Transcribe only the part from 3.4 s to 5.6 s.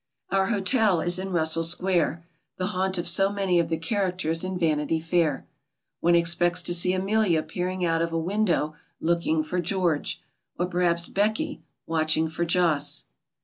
of the characters in Vanity Fair.